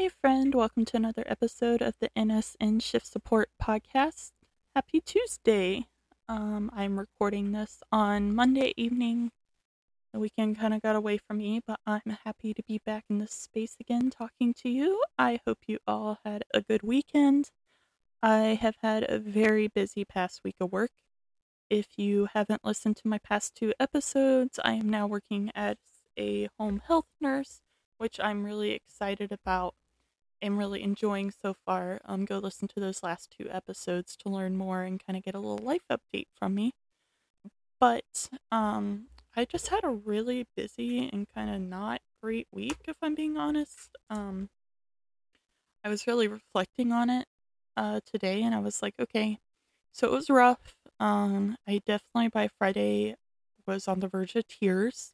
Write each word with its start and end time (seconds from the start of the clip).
Hey, 0.00 0.10
friend, 0.10 0.54
welcome 0.54 0.84
to 0.84 0.96
another 0.96 1.24
episode 1.26 1.82
of 1.82 1.94
the 1.98 2.08
NSN 2.16 2.80
Shift 2.80 3.04
Support 3.04 3.50
Podcast. 3.60 4.30
Happy 4.72 5.00
Tuesday. 5.00 5.88
Um, 6.28 6.70
I'm 6.72 7.00
recording 7.00 7.50
this 7.50 7.82
on 7.90 8.32
Monday 8.32 8.74
evening. 8.76 9.32
The 10.12 10.20
weekend 10.20 10.56
kind 10.56 10.72
of 10.72 10.82
got 10.82 10.94
away 10.94 11.18
from 11.18 11.38
me, 11.38 11.62
but 11.66 11.80
I'm 11.84 12.16
happy 12.24 12.54
to 12.54 12.62
be 12.62 12.78
back 12.86 13.06
in 13.10 13.18
this 13.18 13.32
space 13.32 13.74
again 13.80 14.08
talking 14.08 14.54
to 14.62 14.68
you. 14.68 15.02
I 15.18 15.40
hope 15.44 15.58
you 15.66 15.78
all 15.84 16.20
had 16.24 16.44
a 16.54 16.60
good 16.60 16.84
weekend. 16.84 17.50
I 18.22 18.56
have 18.60 18.76
had 18.80 19.04
a 19.08 19.18
very 19.18 19.66
busy 19.66 20.04
past 20.04 20.42
week 20.44 20.58
of 20.60 20.70
work. 20.70 20.92
If 21.68 21.88
you 21.96 22.28
haven't 22.34 22.64
listened 22.64 22.98
to 22.98 23.08
my 23.08 23.18
past 23.18 23.56
two 23.56 23.72
episodes, 23.80 24.60
I 24.64 24.74
am 24.74 24.88
now 24.88 25.08
working 25.08 25.50
as 25.56 25.74
a 26.16 26.48
home 26.56 26.82
health 26.86 27.08
nurse, 27.20 27.62
which 27.96 28.20
I'm 28.20 28.44
really 28.44 28.70
excited 28.70 29.32
about 29.32 29.74
and 30.40 30.58
really 30.58 30.82
enjoying 30.82 31.30
so 31.30 31.54
far. 31.66 32.00
Um, 32.04 32.24
go 32.24 32.38
listen 32.38 32.68
to 32.68 32.80
those 32.80 33.02
last 33.02 33.34
two 33.36 33.48
episodes 33.50 34.16
to 34.16 34.28
learn 34.28 34.56
more 34.56 34.82
and 34.82 35.04
kind 35.04 35.16
of 35.16 35.24
get 35.24 35.34
a 35.34 35.40
little 35.40 35.64
life 35.64 35.82
update 35.90 36.26
from 36.38 36.54
me. 36.54 36.72
But 37.80 38.28
um, 38.50 39.06
I 39.36 39.44
just 39.44 39.68
had 39.68 39.84
a 39.84 39.90
really 39.90 40.46
busy 40.56 41.08
and 41.12 41.26
kind 41.34 41.50
of 41.50 41.60
not 41.60 42.00
great 42.22 42.48
week, 42.52 42.78
if 42.86 42.96
I'm 43.02 43.14
being 43.14 43.36
honest. 43.36 43.90
Um, 44.10 44.48
I 45.84 45.88
was 45.88 46.06
really 46.06 46.28
reflecting 46.28 46.92
on 46.92 47.08
it 47.08 47.26
uh, 47.76 48.00
today, 48.04 48.42
and 48.42 48.54
I 48.54 48.58
was 48.58 48.82
like, 48.82 48.94
okay, 49.00 49.38
so 49.92 50.08
it 50.08 50.12
was 50.12 50.28
rough. 50.28 50.74
Um, 50.98 51.56
I 51.66 51.80
definitely 51.86 52.28
by 52.28 52.48
Friday 52.58 53.14
was 53.66 53.86
on 53.86 54.00
the 54.00 54.08
verge 54.08 54.34
of 54.34 54.48
tears. 54.48 55.12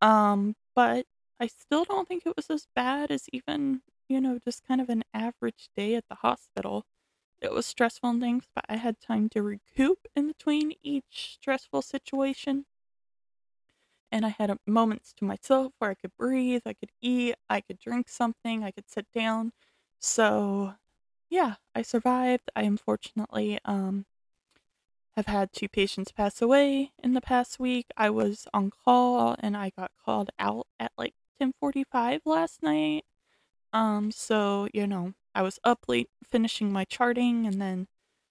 Um, 0.00 0.54
but 0.74 1.06
I 1.40 1.48
still 1.48 1.84
don't 1.84 2.06
think 2.06 2.24
it 2.26 2.36
was 2.36 2.50
as 2.50 2.66
bad 2.76 3.10
as 3.10 3.26
even, 3.32 3.82
you 4.08 4.20
know, 4.20 4.38
just 4.38 4.66
kind 4.66 4.80
of 4.80 4.88
an 4.88 5.04
average 5.12 5.68
day 5.76 5.94
at 5.94 6.04
the 6.08 6.16
hospital. 6.16 6.84
It 7.40 7.52
was 7.52 7.66
stressful 7.66 8.10
and 8.10 8.20
things, 8.20 8.44
but 8.54 8.64
I 8.68 8.76
had 8.76 9.00
time 9.00 9.28
to 9.30 9.42
recoup 9.42 10.06
in 10.16 10.28
between 10.28 10.74
each 10.82 11.32
stressful 11.34 11.82
situation. 11.82 12.66
And 14.10 14.24
I 14.24 14.30
had 14.30 14.56
moments 14.66 15.12
to 15.14 15.24
myself 15.24 15.72
where 15.78 15.90
I 15.90 15.94
could 15.94 16.16
breathe, 16.16 16.62
I 16.64 16.74
could 16.74 16.92
eat, 17.02 17.34
I 17.50 17.60
could 17.60 17.78
drink 17.80 18.08
something, 18.08 18.62
I 18.62 18.70
could 18.70 18.88
sit 18.88 19.06
down. 19.12 19.52
So 19.98 20.74
yeah, 21.28 21.56
I 21.74 21.82
survived. 21.82 22.50
I 22.54 22.62
unfortunately 22.62 23.58
um, 23.64 24.06
have 25.16 25.26
had 25.26 25.52
two 25.52 25.68
patients 25.68 26.12
pass 26.12 26.40
away 26.42 26.92
in 27.02 27.14
the 27.14 27.20
past 27.20 27.58
week. 27.58 27.86
I 27.96 28.10
was 28.10 28.46
on 28.54 28.70
call 28.70 29.36
and 29.40 29.56
I 29.56 29.70
got 29.76 29.90
called 30.04 30.30
out 30.38 30.66
at 30.78 30.92
like 30.96 31.14
10:45 31.40 32.22
last 32.24 32.62
night. 32.62 33.04
Um 33.74 34.12
so, 34.12 34.68
you 34.74 34.86
know, 34.86 35.14
I 35.34 35.42
was 35.42 35.60
up 35.64 35.86
late 35.88 36.10
finishing 36.30 36.72
my 36.72 36.84
charting 36.86 37.46
and 37.46 37.60
then 37.60 37.88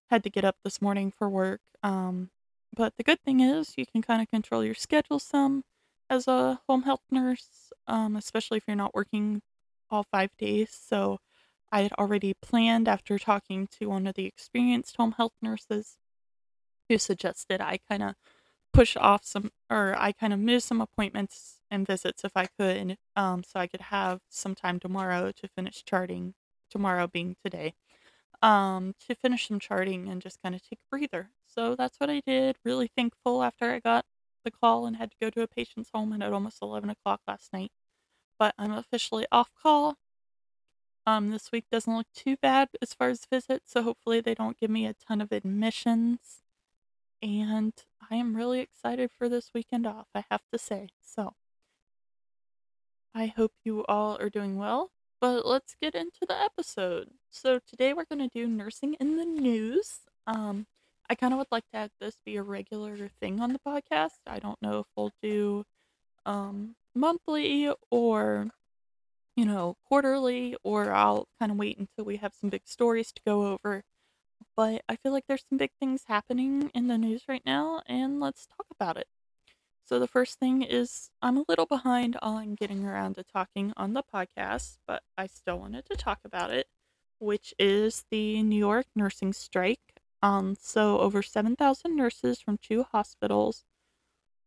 had 0.09 0.23
to 0.23 0.31
get 0.31 0.45
up 0.45 0.57
this 0.63 0.81
morning 0.81 1.11
for 1.11 1.29
work. 1.29 1.61
Um 1.83 2.31
but 2.75 2.97
the 2.97 3.03
good 3.03 3.21
thing 3.23 3.41
is 3.41 3.75
you 3.77 3.85
can 3.85 4.01
kind 4.01 4.21
of 4.23 4.29
control 4.29 4.63
your 4.65 4.73
schedule 4.75 5.19
some 5.19 5.63
as 6.09 6.27
a 6.27 6.61
home 6.69 6.83
health 6.83 7.03
nurse, 7.11 7.71
um 7.87 8.15
especially 8.17 8.57
if 8.59 8.65
you're 8.67 8.77
not 8.77 8.95
working 8.95 9.43
all 9.91 10.03
5 10.11 10.31
days. 10.37 10.71
So 10.71 11.19
I 11.71 11.81
had 11.83 11.93
already 11.93 12.33
planned 12.35 12.87
after 12.87 13.19
talking 13.19 13.67
to 13.79 13.87
one 13.89 14.07
of 14.07 14.15
the 14.15 14.25
experienced 14.27 14.97
home 14.97 15.13
health 15.13 15.33
nurses 15.41 15.97
who 16.89 16.97
suggested 16.97 17.61
I 17.61 17.79
kind 17.89 18.03
of 18.03 18.15
push 18.73 18.97
off 18.97 19.25
some, 19.25 19.51
or 19.69 19.95
I 19.97 20.11
kind 20.13 20.33
of 20.33 20.39
miss 20.39 20.65
some 20.65 20.81
appointments 20.81 21.59
and 21.73 21.87
visits 21.87 22.23
if 22.23 22.31
I 22.35 22.45
could, 22.45 22.97
um, 23.15 23.43
so 23.43 23.59
I 23.59 23.67
could 23.67 23.81
have 23.81 24.21
some 24.29 24.55
time 24.55 24.79
tomorrow 24.79 25.31
to 25.31 25.47
finish 25.49 25.83
charting. 25.83 26.35
Tomorrow 26.69 27.07
being 27.07 27.35
today, 27.43 27.75
um, 28.41 28.95
to 29.07 29.13
finish 29.13 29.47
some 29.47 29.59
charting 29.59 30.07
and 30.09 30.21
just 30.21 30.41
kind 30.41 30.55
of 30.55 30.61
take 30.63 30.79
a 30.79 30.89
breather. 30.89 31.29
So 31.45 31.75
that's 31.75 31.99
what 31.99 32.09
I 32.09 32.21
did. 32.25 32.57
Really 32.65 32.89
thankful 32.95 33.43
after 33.43 33.71
I 33.71 33.79
got 33.79 34.05
the 34.43 34.51
call 34.51 34.87
and 34.87 34.95
had 34.97 35.11
to 35.11 35.17
go 35.21 35.29
to 35.29 35.41
a 35.41 35.47
patient's 35.47 35.91
home 35.93 36.13
at 36.19 36.33
almost 36.33 36.59
11 36.63 36.89
o'clock 36.89 37.21
last 37.27 37.53
night. 37.53 37.71
But 38.39 38.55
I'm 38.57 38.71
officially 38.71 39.27
off 39.31 39.51
call 39.61 39.97
um, 41.05 41.31
this 41.31 41.51
week 41.51 41.65
doesn't 41.71 41.95
look 41.95 42.07
too 42.15 42.37
bad 42.37 42.69
as 42.81 42.93
far 42.93 43.09
as 43.09 43.25
visits, 43.25 43.71
so 43.71 43.83
hopefully 43.83 44.21
they 44.21 44.33
don't 44.33 44.59
give 44.59 44.69
me 44.69 44.85
a 44.85 44.93
ton 44.93 45.19
of 45.21 45.31
admissions. 45.31 46.43
And 47.21 47.73
I 48.09 48.15
am 48.15 48.35
really 48.35 48.59
excited 48.61 49.11
for 49.11 49.27
this 49.27 49.51
weekend 49.53 49.85
off, 49.85 50.07
I 50.15 50.23
have 50.29 50.43
to 50.51 50.57
say. 50.57 50.89
So 51.01 51.33
I 53.15 53.27
hope 53.27 53.51
you 53.63 53.85
all 53.85 54.17
are 54.19 54.29
doing 54.29 54.57
well. 54.57 54.91
But 55.21 55.45
let's 55.45 55.75
get 55.81 55.95
into 55.95 56.25
the 56.27 56.39
episode. 56.39 57.09
So 57.31 57.59
today 57.65 57.93
we're 57.93 58.05
going 58.05 58.27
to 58.27 58.39
do 58.39 58.47
nursing 58.47 58.95
in 58.99 59.15
the 59.17 59.25
news. 59.25 59.99
Um, 60.27 60.67
I 61.09 61.15
kind 61.15 61.33
of 61.33 61.37
would 61.39 61.51
like 61.51 61.69
to 61.71 61.77
have 61.77 61.91
this 61.99 62.17
be 62.25 62.35
a 62.35 62.43
regular 62.43 63.09
thing 63.19 63.39
on 63.39 63.53
the 63.53 63.59
podcast. 63.59 64.19
I 64.27 64.39
don't 64.39 64.61
know 64.61 64.79
if 64.79 64.85
we'll 64.95 65.13
do 65.21 65.65
um, 66.25 66.75
monthly 66.93 67.71
or 67.89 68.49
you 69.35 69.45
know, 69.45 69.77
quarterly, 69.87 70.55
or 70.63 70.91
I'll 70.91 71.27
kind 71.39 71.51
of 71.51 71.57
wait 71.57 71.77
until 71.77 72.05
we 72.05 72.17
have 72.17 72.33
some 72.39 72.49
big 72.49 72.63
stories 72.65 73.11
to 73.13 73.21
go 73.25 73.47
over. 73.47 73.83
But 74.55 74.83
I 74.87 74.95
feel 74.97 75.11
like 75.11 75.25
there's 75.27 75.45
some 75.49 75.57
big 75.57 75.71
things 75.79 76.03
happening 76.07 76.69
in 76.75 76.87
the 76.87 76.97
news 76.97 77.23
right 77.27 77.41
now, 77.45 77.81
and 77.87 78.19
let's 78.19 78.45
talk 78.45 78.67
about 78.69 78.97
it. 78.97 79.07
So, 79.85 79.99
the 79.99 80.07
first 80.07 80.39
thing 80.39 80.61
is 80.61 81.09
I'm 81.21 81.37
a 81.37 81.45
little 81.47 81.65
behind 81.65 82.17
on 82.21 82.55
getting 82.55 82.85
around 82.85 83.15
to 83.15 83.23
talking 83.23 83.73
on 83.75 83.93
the 83.93 84.03
podcast, 84.03 84.77
but 84.87 85.03
I 85.17 85.27
still 85.27 85.59
wanted 85.59 85.85
to 85.87 85.95
talk 85.95 86.19
about 86.23 86.51
it, 86.51 86.67
which 87.19 87.53
is 87.59 88.05
the 88.09 88.41
New 88.43 88.57
York 88.57 88.85
nursing 88.95 89.33
strike. 89.33 90.01
Um, 90.21 90.55
so, 90.59 90.99
over 90.99 91.21
7,000 91.21 91.95
nurses 91.95 92.39
from 92.39 92.57
two 92.57 92.83
hospitals, 92.83 93.65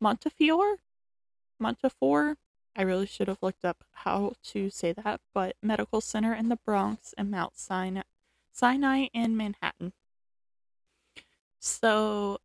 Montefiore, 0.00 0.78
Montefiore, 1.58 2.36
I 2.74 2.82
really 2.82 3.06
should 3.06 3.28
have 3.28 3.42
looked 3.42 3.64
up 3.64 3.84
how 3.92 4.34
to 4.44 4.70
say 4.70 4.92
that, 4.92 5.20
but 5.34 5.56
Medical 5.62 6.00
Center 6.00 6.34
in 6.34 6.48
the 6.48 6.56
Bronx 6.56 7.14
and 7.16 7.30
Mount 7.30 7.56
Sinai, 7.58 8.02
Sinai 8.52 9.06
in 9.14 9.36
Manhattan. 9.36 9.92
So 11.58 12.38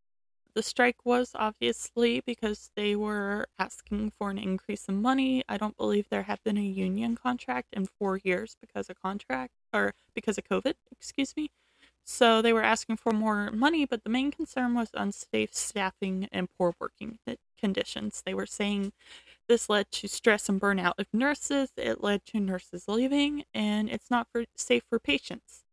the 0.54 0.64
strike 0.64 1.06
was 1.06 1.32
obviously 1.36 2.22
because 2.22 2.72
they 2.76 2.96
were 2.96 3.48
asking 3.58 4.12
for 4.18 4.30
an 4.30 4.38
increase 4.38 4.86
in 4.86 5.02
money. 5.02 5.44
I 5.48 5.58
don't 5.58 5.78
believe 5.78 6.08
there 6.10 6.24
had 6.24 6.44
been 6.44 6.58
a 6.58 6.62
union 6.62 7.16
contract 7.16 7.70
in 7.74 7.86
four 7.86 8.18
years 8.24 8.56
because 8.60 8.90
of 8.90 9.02
contract 9.02 9.54
or 9.74 9.94
because 10.14 10.38
of 10.38 10.44
COVID, 10.46 10.74
excuse 10.92 11.36
me. 11.36 11.50
So 12.04 12.42
they 12.42 12.54
were 12.54 12.64
asking 12.64 12.98
for 12.98 13.12
more 13.12 13.52
money, 13.52 13.86
but 13.86 14.04
the 14.04 14.10
main 14.10 14.32
concern 14.32 14.74
was 14.74 14.90
unsafe 14.94 15.54
staffing 15.54 16.28
and 16.32 16.50
poor 16.58 16.74
working 16.80 17.20
conditions. 17.58 18.24
They 18.26 18.34
were 18.34 18.48
saying 18.48 18.92
this 19.48 19.70
led 19.70 19.92
to 19.92 20.08
stress 20.08 20.50
and 20.50 20.60
burnout 20.60 20.94
of 20.98 21.08
nurses. 21.14 21.72
It 21.78 22.04
led 22.04 22.26
to 22.28 22.40
nurses 22.40 22.88
leaving, 22.88 23.44
and 23.54 23.90
it's 23.90 24.10
not 24.10 24.28
for, 24.32 24.46
safe 24.56 24.84
for 24.90 25.00
patients. 25.00 25.64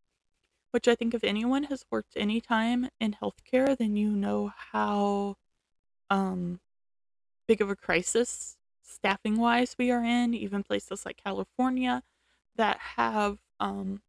Which 0.71 0.87
I 0.87 0.95
think 0.95 1.13
if 1.13 1.23
anyone 1.23 1.63
has 1.63 1.85
worked 1.89 2.13
any 2.15 2.39
time 2.39 2.89
in 2.99 3.15
healthcare, 3.21 3.75
then 3.75 3.95
you 3.95 4.11
know 4.11 4.53
how 4.71 5.37
um, 6.09 6.59
big 7.47 7.61
of 7.61 7.69
a 7.69 7.75
crisis 7.75 8.57
staffing 8.83 9.37
wise 9.37 9.75
we 9.79 9.89
are 9.89 10.03
in. 10.03 10.33
Even 10.33 10.63
places 10.63 11.05
like 11.05 11.21
California 11.23 12.03
that 12.55 12.77
have 12.97 13.39
um, 13.59 14.01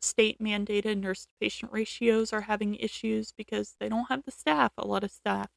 state 0.00 0.40
mandated 0.40 1.00
nurse 1.00 1.26
to 1.26 1.30
patient 1.40 1.72
ratios 1.72 2.32
are 2.32 2.42
having 2.42 2.74
issues 2.74 3.32
because 3.36 3.76
they 3.78 3.88
don't 3.88 4.08
have 4.08 4.24
the 4.24 4.30
staff. 4.32 4.72
A 4.76 4.86
lot 4.86 5.04
of 5.04 5.12
staff 5.12 5.48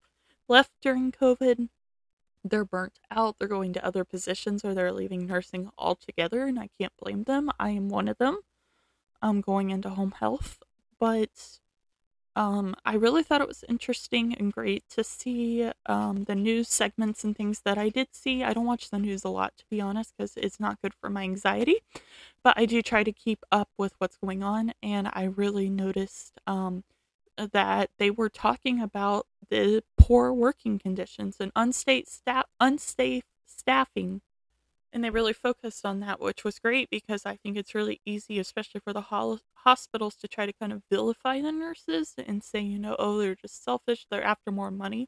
left 0.47 0.71
during 0.81 1.11
COVID 1.11 1.69
they're 2.43 2.65
burnt 2.65 2.99
out, 3.09 3.37
they're 3.37 3.47
going 3.47 3.73
to 3.73 3.85
other 3.85 4.03
positions, 4.03 4.65
or 4.65 4.73
they're 4.73 4.91
leaving 4.91 5.27
nursing 5.27 5.69
altogether, 5.77 6.45
and 6.45 6.59
I 6.59 6.69
can't 6.79 6.93
blame 6.97 7.23
them. 7.23 7.51
I 7.59 7.71
am 7.71 7.89
one 7.89 8.07
of 8.07 8.17
them. 8.17 8.39
I'm 9.21 9.41
going 9.41 9.69
into 9.69 9.89
home 9.89 10.13
health, 10.19 10.61
but 10.99 11.59
um, 12.35 12.75
I 12.85 12.95
really 12.95 13.23
thought 13.23 13.41
it 13.41 13.47
was 13.47 13.65
interesting 13.67 14.33
and 14.35 14.53
great 14.53 14.87
to 14.89 15.03
see 15.03 15.69
um, 15.85 16.23
the 16.23 16.35
news 16.35 16.69
segments 16.69 17.23
and 17.23 17.35
things 17.35 17.61
that 17.65 17.77
I 17.77 17.89
did 17.89 18.09
see. 18.13 18.43
I 18.43 18.53
don't 18.53 18.65
watch 18.65 18.89
the 18.89 18.99
news 18.99 19.25
a 19.25 19.29
lot, 19.29 19.57
to 19.57 19.65
be 19.69 19.81
honest, 19.81 20.13
because 20.15 20.33
it's 20.37 20.59
not 20.59 20.81
good 20.81 20.93
for 20.93 21.09
my 21.09 21.23
anxiety, 21.23 21.81
but 22.43 22.57
I 22.57 22.65
do 22.65 22.81
try 22.81 23.03
to 23.03 23.11
keep 23.11 23.43
up 23.51 23.69
with 23.77 23.93
what's 23.97 24.17
going 24.17 24.43
on, 24.43 24.73
and 24.81 25.09
I 25.11 25.25
really 25.25 25.69
noticed 25.69 26.39
um, 26.47 26.83
that 27.37 27.89
they 27.97 28.11
were 28.11 28.29
talking 28.29 28.81
about 28.81 29.27
the 29.49 29.83
poor 29.97 30.31
working 30.31 30.79
conditions 30.79 31.37
and 31.39 31.51
unsafe 31.55 32.07
staff 32.07 32.45
unsafe 32.59 33.23
staffing 33.45 34.21
and 34.93 35.03
they 35.03 35.09
really 35.09 35.33
focused 35.33 35.85
on 35.85 35.99
that 35.99 36.19
which 36.19 36.43
was 36.43 36.59
great 36.59 36.89
because 36.89 37.25
i 37.25 37.35
think 37.37 37.57
it's 37.57 37.75
really 37.75 38.01
easy 38.05 38.39
especially 38.39 38.79
for 38.79 38.93
the 38.93 39.01
ho- 39.01 39.39
hospitals 39.55 40.15
to 40.15 40.27
try 40.27 40.45
to 40.45 40.53
kind 40.53 40.73
of 40.73 40.83
vilify 40.89 41.41
the 41.41 41.51
nurses 41.51 42.13
and 42.27 42.43
say 42.43 42.59
you 42.59 42.79
know 42.79 42.95
oh 42.99 43.17
they're 43.19 43.35
just 43.35 43.63
selfish 43.63 44.05
they're 44.09 44.23
after 44.23 44.51
more 44.51 44.71
money 44.71 45.07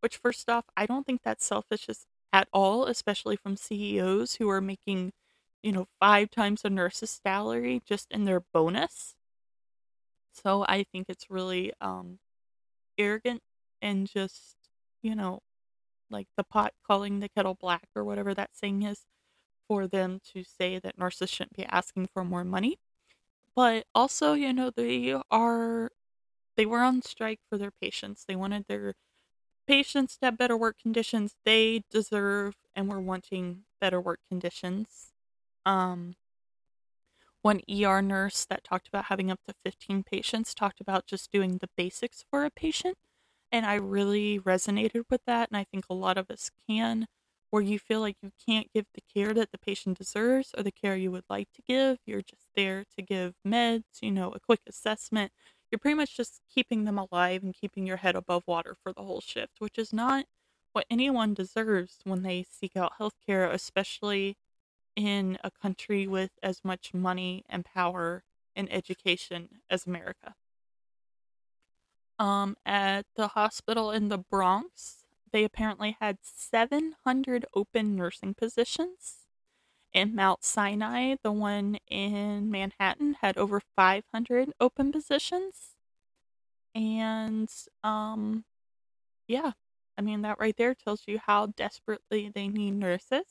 which 0.00 0.16
first 0.16 0.48
off 0.48 0.64
i 0.76 0.86
don't 0.86 1.06
think 1.06 1.20
that's 1.22 1.44
selfish 1.44 1.88
at 2.32 2.48
all 2.52 2.86
especially 2.86 3.36
from 3.36 3.56
ceos 3.56 4.36
who 4.36 4.48
are 4.48 4.60
making 4.60 5.12
you 5.62 5.72
know, 5.72 5.86
five 6.00 6.30
times 6.30 6.62
a 6.64 6.70
nurse's 6.70 7.20
salary 7.24 7.82
just 7.84 8.10
in 8.10 8.24
their 8.24 8.40
bonus. 8.40 9.14
So 10.32 10.64
I 10.68 10.84
think 10.84 11.06
it's 11.08 11.30
really 11.30 11.72
um, 11.80 12.18
arrogant 12.98 13.42
and 13.80 14.08
just, 14.08 14.56
you 15.02 15.14
know, 15.14 15.40
like 16.12 16.28
the 16.36 16.44
pot 16.44 16.74
calling 16.86 17.20
the 17.20 17.28
kettle 17.28 17.54
black 17.54 17.88
or 17.96 18.04
whatever 18.04 18.34
that 18.34 18.50
saying 18.54 18.82
is 18.82 19.06
for 19.68 19.86
them 19.86 20.20
to 20.34 20.44
say 20.44 20.78
that 20.78 20.98
nurses 20.98 21.30
shouldn't 21.30 21.56
be 21.56 21.64
asking 21.66 22.08
for 22.12 22.24
more 22.24 22.44
money. 22.44 22.78
But 23.56 23.86
also, 23.94 24.34
you 24.34 24.52
know, 24.52 24.70
they 24.70 25.14
are 25.30 25.90
they 26.56 26.66
were 26.66 26.80
on 26.80 27.02
strike 27.02 27.40
for 27.48 27.58
their 27.58 27.70
patients. 27.70 28.24
They 28.26 28.36
wanted 28.36 28.66
their 28.68 28.94
patients 29.66 30.16
to 30.18 30.26
have 30.26 30.38
better 30.38 30.56
work 30.56 30.78
conditions. 30.80 31.34
They 31.44 31.84
deserve 31.90 32.56
and 32.74 32.88
were 32.88 33.00
wanting 33.00 33.64
better 33.80 34.00
work 34.00 34.20
conditions. 34.28 35.12
Um 35.66 36.16
one 37.42 37.60
ER 37.68 38.00
nurse 38.00 38.44
that 38.44 38.64
talked 38.64 38.88
about 38.88 39.06
having 39.06 39.30
up 39.30 39.40
to 39.46 39.54
15 39.64 40.04
patients 40.04 40.54
talked 40.54 40.80
about 40.80 41.06
just 41.06 41.32
doing 41.32 41.58
the 41.58 41.68
basics 41.76 42.24
for 42.30 42.44
a 42.44 42.50
patient. 42.50 42.96
And 43.52 43.66
I 43.66 43.74
really 43.74 44.40
resonated 44.40 45.04
with 45.10 45.20
that. 45.26 45.50
And 45.50 45.56
I 45.56 45.64
think 45.64 45.84
a 45.88 45.94
lot 45.94 46.18
of 46.18 46.30
us 46.30 46.50
can, 46.68 47.06
where 47.50 47.62
you 47.62 47.78
feel 47.78 48.00
like 48.00 48.16
you 48.22 48.32
can't 48.46 48.72
give 48.72 48.86
the 48.94 49.02
care 49.12 49.34
that 49.34 49.52
the 49.52 49.58
patient 49.58 49.98
deserves 49.98 50.52
or 50.56 50.62
the 50.62 50.72
care 50.72 50.96
you 50.96 51.12
would 51.12 51.26
like 51.28 51.48
to 51.52 51.62
give. 51.62 51.98
You're 52.06 52.22
just 52.22 52.48
there 52.56 52.84
to 52.96 53.02
give 53.02 53.34
meds, 53.46 54.00
you 54.00 54.10
know, 54.10 54.30
a 54.32 54.40
quick 54.40 54.60
assessment. 54.66 55.32
You're 55.70 55.78
pretty 55.78 55.96
much 55.96 56.16
just 56.16 56.40
keeping 56.52 56.84
them 56.84 56.98
alive 56.98 57.42
and 57.42 57.54
keeping 57.54 57.86
your 57.86 57.98
head 57.98 58.16
above 58.16 58.44
water 58.46 58.74
for 58.82 58.92
the 58.92 59.02
whole 59.02 59.20
shift, 59.20 59.60
which 59.60 59.78
is 59.78 59.92
not 59.92 60.26
what 60.72 60.86
anyone 60.90 61.34
deserves 61.34 61.98
when 62.04 62.22
they 62.22 62.42
seek 62.50 62.76
out 62.76 62.94
healthcare, 62.98 63.50
especially 63.52 64.36
in 64.96 65.38
a 65.44 65.50
country 65.50 66.06
with 66.06 66.30
as 66.42 66.60
much 66.64 66.94
money 66.94 67.44
and 67.48 67.64
power 67.64 68.24
and 68.56 68.72
education 68.72 69.60
as 69.70 69.86
America. 69.86 70.34
Um, 72.22 72.56
at 72.64 73.04
the 73.16 73.26
hospital 73.26 73.90
in 73.90 74.08
the 74.08 74.18
Bronx, 74.18 74.98
they 75.32 75.42
apparently 75.42 75.96
had 76.00 76.18
700 76.22 77.46
open 77.52 77.96
nursing 77.96 78.32
positions. 78.32 79.26
In 79.92 80.14
Mount 80.14 80.44
Sinai, 80.44 81.16
the 81.24 81.32
one 81.32 81.78
in 81.90 82.48
Manhattan, 82.48 83.16
had 83.22 83.36
over 83.36 83.60
500 83.74 84.52
open 84.60 84.92
positions. 84.92 85.74
And, 86.76 87.50
um, 87.82 88.44
yeah, 89.26 89.50
I 89.98 90.02
mean, 90.02 90.22
that 90.22 90.38
right 90.38 90.56
there 90.56 90.76
tells 90.76 91.02
you 91.08 91.18
how 91.26 91.46
desperately 91.46 92.30
they 92.32 92.46
need 92.46 92.74
nurses 92.74 93.24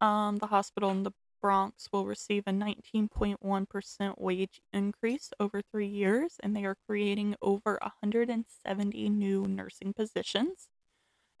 um, 0.00 0.38
the 0.38 0.46
hospital 0.46 0.88
in 0.92 1.02
the 1.02 1.12
Bronx 1.40 1.88
will 1.92 2.06
receive 2.06 2.44
a 2.46 2.50
19.1% 2.50 4.14
wage 4.18 4.60
increase 4.72 5.30
over 5.38 5.62
three 5.62 5.86
years, 5.86 6.36
and 6.42 6.54
they 6.54 6.64
are 6.64 6.76
creating 6.86 7.36
over 7.40 7.78
170 7.82 9.08
new 9.08 9.46
nursing 9.46 9.92
positions. 9.92 10.68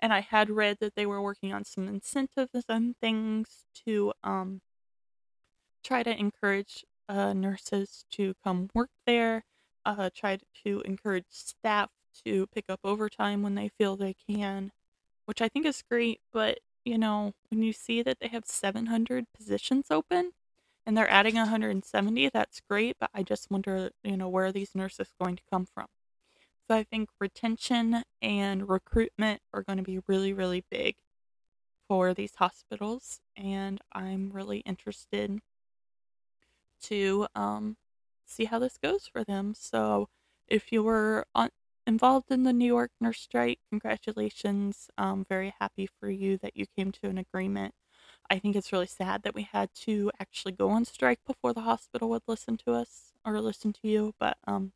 And 0.00 0.12
I 0.12 0.20
had 0.20 0.50
read 0.50 0.78
that 0.80 0.94
they 0.94 1.06
were 1.06 1.20
working 1.20 1.52
on 1.52 1.64
some 1.64 1.88
incentives 1.88 2.64
and 2.68 2.96
things 3.00 3.64
to 3.86 4.12
um, 4.22 4.60
try 5.82 6.02
to 6.02 6.16
encourage 6.16 6.84
uh, 7.08 7.32
nurses 7.32 8.04
to 8.12 8.34
come 8.44 8.70
work 8.74 8.90
there, 9.06 9.44
uh, 9.84 10.10
try 10.14 10.38
to 10.64 10.82
encourage 10.82 11.24
staff 11.30 11.90
to 12.24 12.46
pick 12.48 12.66
up 12.68 12.80
overtime 12.84 13.42
when 13.42 13.54
they 13.54 13.68
feel 13.68 13.96
they 13.96 14.14
can, 14.28 14.72
which 15.24 15.40
I 15.40 15.48
think 15.48 15.66
is 15.66 15.82
great, 15.88 16.20
but 16.32 16.58
you 16.84 16.98
know, 16.98 17.34
when 17.50 17.62
you 17.62 17.72
see 17.72 18.02
that 18.02 18.18
they 18.20 18.28
have 18.28 18.46
700 18.46 19.26
positions 19.36 19.86
open 19.90 20.32
and 20.86 20.96
they're 20.96 21.10
adding 21.10 21.34
170, 21.34 22.30
that's 22.30 22.60
great, 22.68 22.96
but 22.98 23.10
I 23.14 23.22
just 23.22 23.50
wonder, 23.50 23.90
you 24.02 24.16
know, 24.16 24.28
where 24.28 24.46
are 24.46 24.52
these 24.52 24.74
nurses 24.74 25.08
going 25.20 25.36
to 25.36 25.42
come 25.50 25.66
from? 25.66 25.86
So 26.68 26.76
I 26.76 26.84
think 26.84 27.08
retention 27.18 28.02
and 28.20 28.68
recruitment 28.68 29.40
are 29.52 29.62
going 29.62 29.78
to 29.78 29.84
be 29.84 30.00
really, 30.06 30.32
really 30.32 30.64
big 30.70 30.96
for 31.88 32.12
these 32.12 32.34
hospitals, 32.36 33.20
and 33.36 33.80
I'm 33.92 34.30
really 34.32 34.58
interested 34.58 35.40
to 36.82 37.26
um, 37.34 37.76
see 38.26 38.44
how 38.44 38.58
this 38.58 38.76
goes 38.76 39.06
for 39.06 39.24
them. 39.24 39.54
So 39.54 40.08
if 40.46 40.70
you 40.72 40.82
were 40.82 41.26
on, 41.34 41.48
involved 41.88 42.30
in 42.30 42.42
the 42.42 42.52
New 42.52 42.66
York 42.66 42.90
nurse 43.00 43.18
strike. 43.18 43.60
Congratulations. 43.70 44.90
I'm 44.98 45.24
very 45.24 45.54
happy 45.58 45.88
for 45.98 46.10
you 46.10 46.36
that 46.36 46.54
you 46.54 46.66
came 46.76 46.92
to 46.92 47.08
an 47.08 47.16
agreement. 47.16 47.74
I 48.30 48.38
think 48.38 48.54
it's 48.54 48.72
really 48.74 48.86
sad 48.86 49.22
that 49.22 49.34
we 49.34 49.48
had 49.50 49.70
to 49.86 50.10
actually 50.20 50.52
go 50.52 50.68
on 50.68 50.84
strike 50.84 51.20
before 51.26 51.54
the 51.54 51.62
hospital 51.62 52.10
would 52.10 52.24
listen 52.28 52.58
to 52.58 52.72
us 52.72 53.14
or 53.24 53.40
listen 53.40 53.72
to 53.72 53.88
you, 53.88 54.12
but 54.20 54.36
um, 54.46 54.72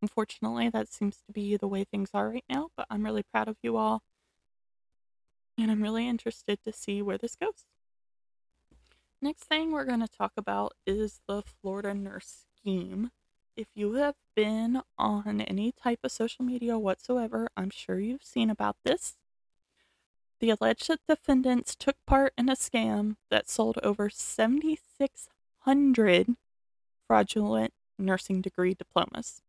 unfortunately, 0.00 0.68
that 0.68 0.92
seems 0.92 1.16
to 1.26 1.32
be 1.32 1.56
the 1.56 1.66
way 1.66 1.82
things 1.82 2.10
are 2.14 2.30
right 2.30 2.44
now. 2.48 2.68
But 2.76 2.86
I'm 2.88 3.04
really 3.04 3.24
proud 3.24 3.48
of 3.48 3.56
you 3.60 3.76
all, 3.76 4.04
and 5.58 5.72
I'm 5.72 5.82
really 5.82 6.06
interested 6.06 6.60
to 6.64 6.72
see 6.72 7.02
where 7.02 7.18
this 7.18 7.34
goes. 7.34 7.64
Next 9.20 9.42
thing 9.42 9.72
we're 9.72 9.84
going 9.84 10.06
to 10.06 10.08
talk 10.08 10.32
about 10.36 10.74
is 10.86 11.20
the 11.26 11.42
Florida 11.42 11.94
nurse 11.94 12.44
scheme 12.56 13.10
if 13.56 13.68
you 13.74 13.94
have 13.94 14.14
been 14.34 14.82
on 14.98 15.40
any 15.40 15.72
type 15.72 16.00
of 16.02 16.12
social 16.12 16.44
media 16.44 16.78
whatsoever, 16.78 17.48
I'm 17.56 17.70
sure 17.70 18.00
you've 18.00 18.24
seen 18.24 18.50
about 18.50 18.76
this. 18.84 19.16
The 20.40 20.50
alleged 20.50 20.98
defendants 21.08 21.76
took 21.76 21.96
part 22.06 22.32
in 22.36 22.48
a 22.48 22.56
scam 22.56 23.14
that 23.30 23.48
sold 23.48 23.78
over 23.82 24.10
7,600 24.10 26.36
fraudulent 27.06 27.72
nursing 27.98 28.40
degree 28.40 28.74
diplomas 28.74 29.42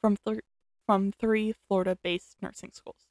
from, 0.00 0.16
th- 0.24 0.40
from 0.84 1.12
three 1.12 1.54
Florida 1.66 1.96
based 2.02 2.36
nursing 2.42 2.72
schools. 2.72 3.06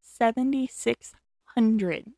7,600. 0.00 2.12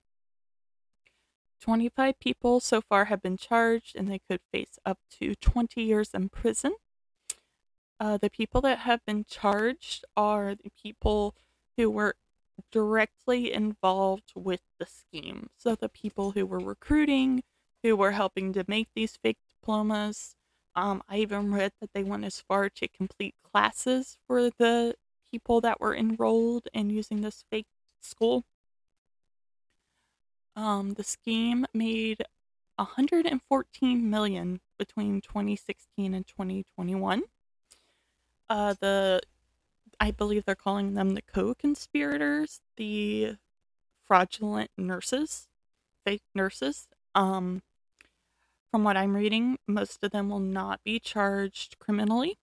25 1.61 2.19
people 2.19 2.61
so 2.61 2.81
far 2.81 3.05
have 3.07 3.23
been 3.23 3.37
charged 3.37 3.95
and 3.95 4.11
they 4.11 4.19
could 4.19 4.41
face 4.51 4.81
up 4.85 4.99
to 5.09 5.37
20 5.37 5.81
years 5.81 6.11
in 6.13 6.29
prison. 6.29 6.75
Uh, 8.03 8.17
the 8.17 8.29
people 8.29 8.61
that 8.61 8.81
have 8.81 8.99
been 9.07 9.25
charged 9.29 10.05
are 10.17 10.57
the 10.57 10.73
people 10.83 11.37
who 11.77 11.89
were 11.89 12.17
directly 12.73 13.53
involved 13.53 14.33
with 14.35 14.61
the 14.81 14.87
scheme. 14.87 15.49
So 15.57 15.77
the 15.77 15.89
people 15.89 16.33
who 16.33 16.45
were 16.45 16.59
recruiting, 16.59 17.45
who 17.85 17.95
were 17.95 18.11
helping 18.11 18.53
to 18.55 18.65
make 18.67 18.89
these 18.93 19.17
fake 19.23 19.39
diplomas. 19.49 20.35
Um, 20.75 21.05
I 21.09 21.19
even 21.19 21.55
read 21.55 21.75
that 21.81 21.91
they 21.95 22.03
went 22.03 22.25
as 22.25 22.41
far 22.41 22.69
to 22.71 22.89
complete 22.89 23.37
classes 23.53 24.19
for 24.27 24.51
the 24.51 24.97
people 25.31 25.61
that 25.61 25.81
were 25.81 25.95
enrolled 25.95 26.67
in 26.75 26.91
using 26.91 27.21
this 27.21 27.45
fake 27.53 27.69
school. 28.01 28.45
Um, 30.57 30.95
the 30.95 31.05
scheme 31.05 31.67
made 31.73 32.25
114 32.75 34.11
million 34.11 34.61
between 34.77 35.21
2016 35.21 36.15
and 36.15 36.27
2021 36.27 37.23
uh, 38.53 38.75
the 38.81 39.21
I 39.99 40.11
believe 40.11 40.45
they're 40.45 40.55
calling 40.55 40.93
them 40.93 41.15
the 41.15 41.23
co-conspirators, 41.23 42.61
the 42.77 43.37
fraudulent 44.07 44.71
nurses, 44.77 45.49
fake 46.05 46.25
nurses. 46.35 46.89
Um, 47.15 47.63
from 48.71 48.85
what 48.85 48.97
I'm 48.97 49.17
reading, 49.17 49.59
most 49.67 50.05
of 50.05 50.11
them 50.11 50.29
will 50.29 50.41
not 50.41 50.81
be 50.85 50.99
charged 50.99 51.79
criminally, 51.79 52.39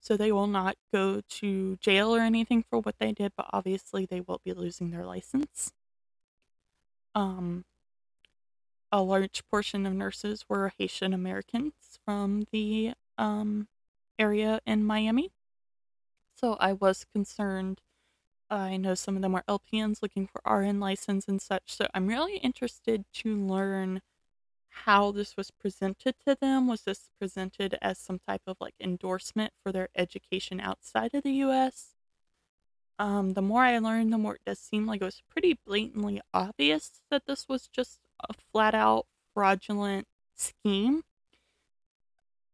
so 0.00 0.16
they 0.16 0.32
will 0.32 0.48
not 0.48 0.76
go 0.92 1.22
to 1.28 1.76
jail 1.76 2.14
or 2.14 2.20
anything 2.20 2.62
for 2.68 2.80
what 2.80 2.98
they 2.98 3.12
did, 3.12 3.32
but 3.34 3.46
obviously 3.50 4.04
they 4.04 4.20
will 4.20 4.42
be 4.44 4.52
losing 4.52 4.90
their 4.90 5.06
license. 5.06 5.72
Um, 7.14 7.64
a 8.92 9.02
large 9.02 9.42
portion 9.50 9.86
of 9.86 9.94
nurses 9.94 10.44
were 10.46 10.72
Haitian 10.78 11.14
Americans 11.14 11.72
from 12.04 12.44
the 12.52 12.92
um, 13.16 13.68
area 14.18 14.60
in 14.66 14.84
Miami. 14.84 15.30
So 16.38 16.56
I 16.60 16.72
was 16.72 17.04
concerned. 17.12 17.80
I 18.48 18.76
know 18.76 18.94
some 18.94 19.16
of 19.16 19.22
them 19.22 19.34
are 19.34 19.44
LPNs 19.48 20.02
looking 20.02 20.28
for 20.28 20.40
RN 20.48 20.78
license 20.78 21.26
and 21.26 21.42
such. 21.42 21.62
So 21.66 21.86
I'm 21.94 22.06
really 22.06 22.36
interested 22.36 23.04
to 23.14 23.36
learn 23.36 24.00
how 24.84 25.10
this 25.10 25.36
was 25.36 25.50
presented 25.50 26.14
to 26.26 26.36
them. 26.40 26.68
Was 26.68 26.82
this 26.82 27.10
presented 27.18 27.76
as 27.82 27.98
some 27.98 28.20
type 28.20 28.42
of 28.46 28.56
like 28.60 28.74
endorsement 28.80 29.52
for 29.62 29.72
their 29.72 29.88
education 29.96 30.60
outside 30.60 31.12
of 31.14 31.24
the 31.24 31.32
US? 31.32 31.94
Um, 33.00 33.34
the 33.34 33.42
more 33.42 33.62
I 33.62 33.78
learned, 33.78 34.12
the 34.12 34.18
more 34.18 34.36
it 34.36 34.42
does 34.46 34.58
seem 34.58 34.86
like 34.86 35.00
it 35.00 35.04
was 35.04 35.22
pretty 35.28 35.58
blatantly 35.66 36.20
obvious 36.32 37.00
that 37.10 37.26
this 37.26 37.48
was 37.48 37.68
just 37.68 37.98
a 38.28 38.34
flat 38.52 38.74
out 38.74 39.06
fraudulent 39.34 40.06
scheme. 40.36 41.02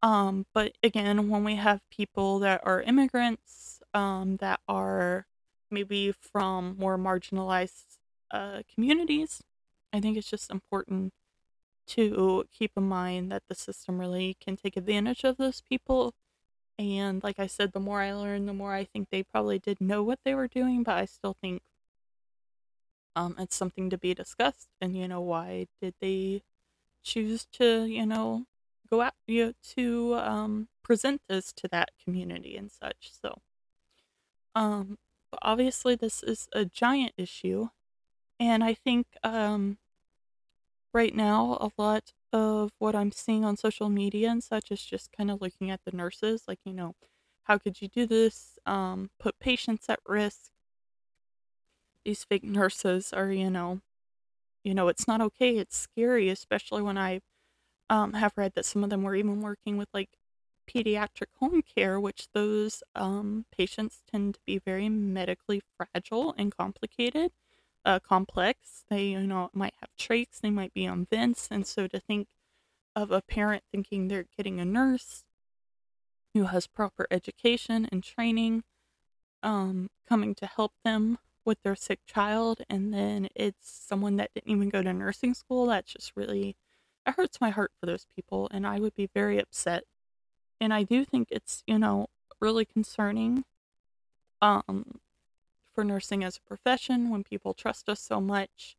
Um, 0.02 0.44
but 0.52 0.76
again, 0.82 1.30
when 1.30 1.44
we 1.44 1.54
have 1.54 1.80
people 1.90 2.38
that 2.40 2.60
are 2.64 2.82
immigrants 2.82 3.73
um, 3.94 4.36
that 4.36 4.60
are 4.68 5.26
maybe 5.70 6.12
from 6.12 6.76
more 6.78 6.98
marginalized 6.98 7.98
uh, 8.30 8.62
communities, 8.72 9.42
I 9.92 10.00
think 10.00 10.16
it's 10.16 10.30
just 10.30 10.50
important 10.50 11.12
to 11.86 12.44
keep 12.52 12.72
in 12.76 12.84
mind 12.84 13.30
that 13.30 13.42
the 13.48 13.54
system 13.54 14.00
really 14.00 14.36
can 14.40 14.56
take 14.56 14.76
advantage 14.76 15.24
of 15.24 15.36
those 15.36 15.60
people. 15.60 16.14
And 16.78 17.22
like 17.22 17.38
I 17.38 17.46
said, 17.46 17.72
the 17.72 17.80
more 17.80 18.00
I 18.00 18.12
learn, 18.12 18.46
the 18.46 18.52
more 18.52 18.72
I 18.72 18.84
think 18.84 19.08
they 19.10 19.22
probably 19.22 19.58
did 19.58 19.80
know 19.80 20.02
what 20.02 20.18
they 20.24 20.34
were 20.34 20.48
doing, 20.48 20.82
but 20.82 20.96
I 20.96 21.04
still 21.04 21.36
think 21.40 21.62
um, 23.14 23.36
it's 23.38 23.54
something 23.54 23.90
to 23.90 23.98
be 23.98 24.14
discussed. 24.14 24.68
And, 24.80 24.96
you 24.96 25.06
know, 25.06 25.20
why 25.20 25.68
did 25.80 25.94
they 26.00 26.42
choose 27.02 27.46
to, 27.52 27.84
you 27.84 28.06
know, 28.06 28.46
go 28.90 29.02
out 29.02 29.14
you 29.26 29.46
know, 29.46 29.52
to 29.76 30.14
um, 30.16 30.68
present 30.82 31.22
this 31.28 31.52
to 31.52 31.68
that 31.68 31.90
community 32.02 32.56
and 32.56 32.72
such? 32.72 33.12
So, 33.22 33.40
um, 34.54 34.99
but 35.30 35.40
obviously, 35.42 35.94
this 35.96 36.23
is 36.23 36.49
a 36.52 36.64
giant 36.64 37.12
issue. 37.16 37.68
And 38.40 38.64
I 38.64 38.75
think 38.75 39.06
um, 39.23 39.78
right 40.92 41.14
now, 41.14 41.58
a 41.61 41.70
lot 41.80 42.12
of 42.32 42.73
what 42.78 42.94
I'm 42.94 43.12
seeing 43.12 43.44
on 43.44 43.56
social 43.56 43.88
media 43.88 44.30
and 44.30 44.42
such 44.42 44.70
is 44.70 44.84
just 44.84 45.12
kind 45.12 45.30
of 45.30 45.40
looking 45.40 45.70
at 45.70 45.80
the 45.84 45.96
nurses, 45.96 46.44
like, 46.49 46.61
you 46.64 46.73
know, 46.73 46.94
how 47.44 47.58
could 47.58 47.80
you 47.80 47.88
do 47.88 48.06
this? 48.06 48.58
Um, 48.66 49.11
put 49.20 49.38
patients 49.38 49.87
at 49.88 50.00
risk. 50.06 50.50
These 52.04 52.25
fake 52.25 52.44
nurses 52.44 53.12
are, 53.12 53.30
you 53.32 53.50
know, 53.50 53.80
you 54.64 54.75
know, 54.75 54.88
it's 54.88 55.08
not 55.08 55.20
okay. 55.20 55.58
It's 55.58 55.76
scary, 55.76 56.28
especially 56.30 56.82
when 56.82 56.99
I 56.99 57.20
um, 57.90 58.14
have 58.14 58.32
read 58.37 58.52
that 58.54 58.64
some 58.64 58.84
of 58.84 58.90
them 58.90 59.02
were 59.02 59.14
even 59.14 59.40
working 59.40 59.76
with 59.76 59.88
like 59.94 60.11
pediatric 60.66 61.28
home 61.38 61.62
care, 61.62 61.99
which 62.00 62.28
those 62.33 62.83
um, 62.94 63.47
patients 63.56 64.02
tend 64.11 64.35
to 64.35 64.40
be 64.47 64.59
very 64.59 64.88
medically 64.88 65.62
fragile 65.76 66.35
and 66.37 66.56
complicated 66.56 67.33
uh, 67.85 67.99
complex. 68.00 68.85
They, 68.88 69.06
you 69.06 69.26
know, 69.26 69.50
might 69.52 69.75
have 69.80 69.90
trachs, 69.99 70.40
they 70.40 70.50
might 70.50 70.75
be 70.75 70.87
on 70.87 71.06
vents, 71.11 71.49
and 71.50 71.66
so 71.66 71.87
to 71.88 72.00
think 72.00 72.28
of 72.97 73.11
a 73.11 73.23
parent 73.23 73.64
thinking 73.71 74.09
they're 74.09 74.26
getting 74.37 74.61
a 74.61 74.64
nurse 74.64 75.25
who 76.33 76.44
has 76.44 76.66
proper 76.66 77.06
education 77.11 77.88
and 77.92 78.02
training, 78.02 78.64
um, 79.42 79.90
coming 80.09 80.35
to 80.35 80.47
help 80.47 80.73
them 80.85 81.18
with 81.44 81.62
their 81.62 81.76
sick 81.76 82.00
child, 82.06 82.62
and 82.68 82.92
then 82.92 83.28
it's 83.35 83.71
someone 83.71 84.16
that 84.16 84.33
didn't 84.35 84.50
even 84.50 84.68
go 84.71 84.83
to 84.83 84.92
nursing 84.92 85.35
school. 85.35 85.66
That's 85.66 85.92
just 85.92 86.12
really, 86.16 86.56
it 87.06 87.14
hurts 87.16 87.40
my 87.40 87.50
heart 87.50 87.73
for 87.78 87.87
those 87.87 88.06
people, 88.16 88.49
and 88.50 88.66
I 88.66 88.80
would 88.80 88.94
be 88.94 89.09
very 89.14 89.38
upset. 89.38 89.85
And 90.61 90.73
I 90.73 90.82
do 90.82 91.04
think 91.04 91.28
it's, 91.30 91.62
you 91.66 91.78
know, 91.78 92.08
really 92.40 92.64
concerning 92.64 93.44
um, 94.40 95.00
for 95.73 95.84
nursing 95.84 96.23
as 96.23 96.37
a 96.37 96.49
profession 96.49 97.11
when 97.11 97.25
people 97.25 97.54
trust 97.54 97.88
us 97.88 98.00
so 98.00 98.20
much 98.20 98.76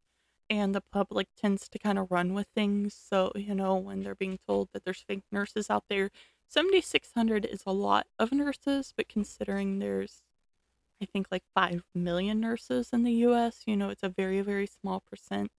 and 0.50 0.76
the 0.76 0.82
public 0.82 1.28
tends 1.40 1.68
to 1.70 1.80
kind 1.80 1.98
of 1.98 2.12
run 2.12 2.34
with 2.34 2.48
things. 2.54 2.94
So, 2.94 3.32
you 3.36 3.56
know, 3.56 3.76
when 3.76 4.04
they're 4.04 4.16
being 4.16 4.40
told 4.48 4.70
that 4.74 4.86
there's 4.86 5.02
fake 5.02 5.24
nurses 5.32 5.70
out 5.70 5.86
there, 5.90 6.12
7,600 6.48 7.46
is 7.46 7.64
a 7.66 7.72
lot 7.72 8.08
of 8.20 8.32
nurses, 8.32 8.94
but 8.96 9.10
considering 9.10 9.80
there's, 9.80 10.24
I 11.02 11.06
think, 11.06 11.28
like 11.32 11.44
5 11.56 11.84
million 11.96 12.40
nurses 12.40 12.92
in 12.94 13.04
the 13.04 13.14
US, 13.14 13.64
you 13.66 13.76
know, 13.76 13.90
it's 13.90 14.04
a 14.04 14.10
very, 14.10 14.42
very 14.42 14.68
small 14.68 15.00
percent. 15.00 15.52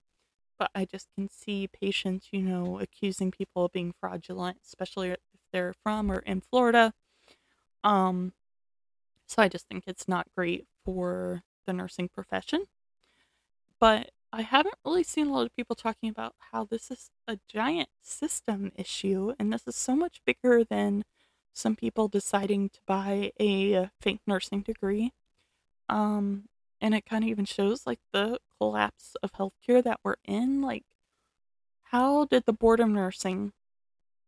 But 0.58 0.70
I 0.74 0.84
just 0.86 1.08
can 1.14 1.28
see 1.28 1.68
patients, 1.68 2.28
you 2.30 2.42
know, 2.42 2.78
accusing 2.78 3.30
people 3.30 3.66
of 3.66 3.72
being 3.72 3.92
fraudulent, 4.00 4.58
especially 4.64 5.14
they're 5.56 5.72
from 5.82 6.12
or 6.12 6.18
in 6.18 6.42
Florida. 6.42 6.92
Um, 7.82 8.34
so 9.26 9.40
I 9.42 9.48
just 9.48 9.66
think 9.68 9.84
it's 9.86 10.06
not 10.06 10.26
great 10.36 10.66
for 10.84 11.42
the 11.64 11.72
nursing 11.72 12.10
profession. 12.10 12.64
But 13.80 14.10
I 14.32 14.42
haven't 14.42 14.74
really 14.84 15.02
seen 15.02 15.28
a 15.28 15.32
lot 15.32 15.46
of 15.46 15.56
people 15.56 15.74
talking 15.74 16.10
about 16.10 16.34
how 16.52 16.64
this 16.64 16.90
is 16.90 17.10
a 17.26 17.38
giant 17.48 17.88
system 18.02 18.70
issue 18.76 19.32
and 19.38 19.50
this 19.50 19.66
is 19.66 19.76
so 19.76 19.96
much 19.96 20.20
bigger 20.26 20.62
than 20.62 21.04
some 21.54 21.74
people 21.74 22.06
deciding 22.06 22.68
to 22.68 22.80
buy 22.86 23.32
a 23.40 23.88
fake 23.98 24.20
nursing 24.26 24.60
degree. 24.60 25.12
Um, 25.88 26.50
and 26.82 26.94
it 26.94 27.06
kind 27.06 27.24
of 27.24 27.30
even 27.30 27.46
shows 27.46 27.86
like 27.86 28.00
the 28.12 28.38
collapse 28.58 29.16
of 29.22 29.32
healthcare 29.32 29.82
that 29.82 30.00
we're 30.04 30.16
in. 30.26 30.60
Like, 30.60 30.84
how 31.84 32.26
did 32.26 32.44
the 32.44 32.52
board 32.52 32.80
of 32.80 32.90
nursing 32.90 33.52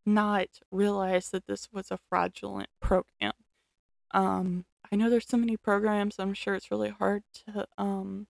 not 0.09 0.49
realize 0.71 1.31
that 1.31 1.47
this 1.47 1.69
was 1.73 1.91
a 1.91 1.99
fraudulent 2.09 2.69
program? 2.81 3.33
Um, 4.13 4.65
I 4.91 4.97
know 4.97 5.11
there's 5.11 5.29
so 5.29 5.37
many 5.37 5.57
programs. 5.57 6.17
I'm 6.19 6.35
sure 6.35 6.55
it's 6.55 6.71
really 6.71 6.91
hard 6.91 7.23
to 7.47 7.67
um, 7.77 8.27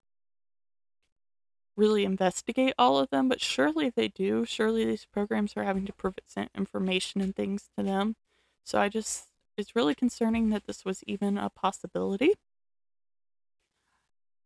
really 1.76 2.04
investigate 2.04 2.74
all 2.78 2.98
of 2.98 3.10
them, 3.10 3.28
but 3.28 3.40
surely 3.40 3.90
they 3.90 4.08
do. 4.08 4.44
Surely 4.44 4.84
these 4.84 5.06
programs 5.06 5.56
are 5.56 5.62
having 5.62 5.86
to 5.86 5.92
present 5.92 6.50
information 6.54 7.20
and 7.20 7.34
things 7.34 7.70
to 7.78 7.84
them. 7.84 8.16
So 8.64 8.80
I 8.80 8.88
just, 8.88 9.26
it's 9.56 9.76
really 9.76 9.94
concerning 9.94 10.50
that 10.50 10.66
this 10.66 10.84
was 10.84 11.04
even 11.06 11.38
a 11.38 11.48
possibility. 11.48 12.34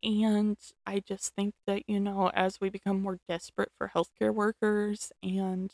And 0.03 0.59
I 0.87 1.01
just 1.01 1.35
think 1.35 1.55
that, 1.67 1.89
you 1.89 2.01
know, 2.01 2.31
as 2.35 2.61
we 2.61 2.69
become 2.69 3.01
more 3.01 3.21
desperate 3.29 3.71
for 3.79 3.93
healthcare 3.95 4.35
workers 4.35 5.13
and 5.23 5.73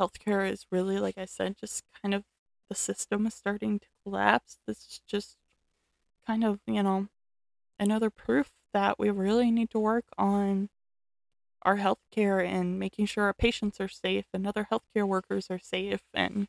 healthcare 0.00 0.50
is 0.50 0.66
really, 0.70 0.98
like 0.98 1.18
I 1.18 1.26
said, 1.26 1.56
just 1.58 1.84
kind 2.02 2.14
of 2.14 2.24
the 2.68 2.74
system 2.74 3.26
is 3.26 3.34
starting 3.34 3.78
to 3.80 3.86
collapse. 4.04 4.58
This 4.66 4.78
is 4.78 5.00
just 5.06 5.36
kind 6.26 6.44
of, 6.44 6.60
you 6.66 6.82
know, 6.82 7.08
another 7.78 8.10
proof 8.10 8.50
that 8.74 8.98
we 8.98 9.10
really 9.10 9.50
need 9.50 9.70
to 9.70 9.78
work 9.80 10.06
on 10.18 10.68
our 11.62 11.76
healthcare 11.78 12.44
and 12.46 12.78
making 12.78 13.06
sure 13.06 13.24
our 13.24 13.34
patients 13.34 13.80
are 13.80 13.88
safe 13.88 14.26
and 14.32 14.46
other 14.46 14.68
healthcare 14.72 15.06
workers 15.06 15.48
are 15.50 15.58
safe 15.58 16.02
and 16.14 16.48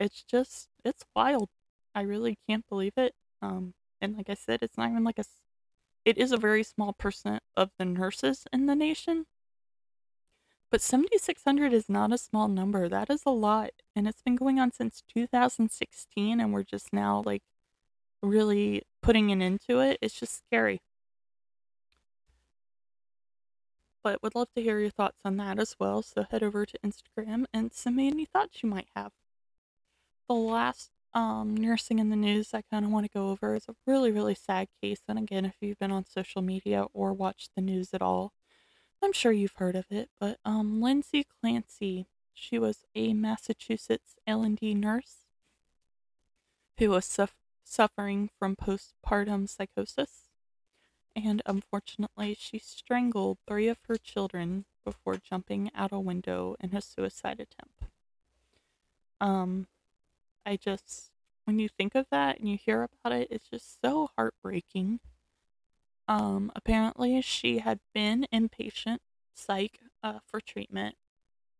it's 0.00 0.22
just 0.22 0.68
it's 0.84 1.04
wild. 1.14 1.48
I 1.94 2.02
really 2.02 2.38
can't 2.48 2.68
believe 2.68 2.94
it. 2.96 3.14
Um 3.42 3.74
and 4.00 4.16
like 4.16 4.28
I 4.30 4.34
said, 4.34 4.60
it's 4.62 4.76
not 4.76 4.90
even 4.90 5.04
like 5.04 5.18
a 5.18 5.24
it 6.04 6.18
is 6.18 6.32
a 6.32 6.36
very 6.36 6.64
small 6.64 6.92
percent 6.94 7.42
of 7.56 7.70
the 7.78 7.84
nurses 7.84 8.46
in 8.52 8.66
the 8.66 8.76
nation. 8.76 9.26
But 10.74 10.80
7600 10.80 11.72
is 11.72 11.88
not 11.88 12.12
a 12.12 12.18
small 12.18 12.48
number. 12.48 12.88
That 12.88 13.08
is 13.08 13.22
a 13.24 13.30
lot 13.30 13.70
and 13.94 14.08
it's 14.08 14.22
been 14.22 14.34
going 14.34 14.58
on 14.58 14.72
since 14.72 15.04
2016 15.14 16.40
and 16.40 16.52
we're 16.52 16.64
just 16.64 16.92
now 16.92 17.22
like 17.24 17.44
really 18.20 18.82
putting 19.00 19.30
an 19.30 19.40
end 19.40 19.60
to 19.68 19.78
it, 19.78 19.98
it's 20.02 20.18
just 20.18 20.38
scary. 20.38 20.80
But 24.02 24.20
would 24.20 24.34
love 24.34 24.48
to 24.56 24.62
hear 24.64 24.80
your 24.80 24.90
thoughts 24.90 25.20
on 25.24 25.36
that 25.36 25.60
as 25.60 25.76
well. 25.78 26.02
So 26.02 26.24
head 26.28 26.42
over 26.42 26.66
to 26.66 26.78
Instagram 26.84 27.44
and 27.54 27.72
send 27.72 27.94
me 27.94 28.08
any 28.08 28.24
thoughts 28.24 28.60
you 28.60 28.68
might 28.68 28.88
have. 28.96 29.12
The 30.28 30.34
last 30.34 30.90
um, 31.12 31.56
nursing 31.56 32.00
in 32.00 32.10
the 32.10 32.16
news 32.16 32.52
I 32.52 32.62
kind 32.62 32.84
of 32.84 32.90
want 32.90 33.06
to 33.06 33.16
go 33.16 33.28
over 33.28 33.54
is 33.54 33.66
a 33.68 33.76
really, 33.86 34.10
really 34.10 34.34
sad 34.34 34.66
case. 34.82 35.02
And 35.06 35.20
again, 35.20 35.44
if 35.44 35.54
you've 35.60 35.78
been 35.78 35.92
on 35.92 36.04
social 36.04 36.42
media 36.42 36.86
or 36.92 37.12
watched 37.12 37.52
the 37.54 37.62
news 37.62 37.90
at 37.94 38.02
all, 38.02 38.32
I'm 39.04 39.12
sure 39.12 39.32
you've 39.32 39.56
heard 39.56 39.76
of 39.76 39.86
it. 39.90 40.08
But 40.18 40.38
um, 40.44 40.80
Lindsay 40.80 41.24
Clancy, 41.24 42.06
she 42.32 42.58
was 42.58 42.84
a 42.94 43.12
Massachusetts 43.12 44.16
L&D 44.26 44.74
nurse 44.74 45.26
who 46.78 46.90
was 46.90 47.04
suff- 47.04 47.36
suffering 47.62 48.30
from 48.38 48.56
postpartum 48.56 49.48
psychosis, 49.48 50.28
and 51.14 51.42
unfortunately, 51.46 52.36
she 52.38 52.58
strangled 52.58 53.38
three 53.46 53.68
of 53.68 53.78
her 53.88 53.96
children 53.96 54.64
before 54.84 55.16
jumping 55.16 55.70
out 55.74 55.92
a 55.92 56.00
window 56.00 56.56
in 56.60 56.74
a 56.74 56.80
suicide 56.80 57.40
attempt. 57.40 57.84
Um, 59.20 59.68
I 60.44 60.56
just, 60.56 61.10
when 61.44 61.58
you 61.58 61.68
think 61.68 61.94
of 61.94 62.06
that 62.10 62.40
and 62.40 62.48
you 62.48 62.56
hear 62.56 62.82
about 62.82 63.12
it, 63.12 63.28
it's 63.30 63.48
just 63.48 63.80
so 63.80 64.10
heartbreaking. 64.16 65.00
Um, 66.06 66.52
apparently, 66.54 67.20
she 67.22 67.58
had 67.58 67.80
been 67.94 68.26
inpatient 68.32 68.98
psych 69.34 69.80
uh, 70.02 70.18
for 70.26 70.40
treatment. 70.40 70.96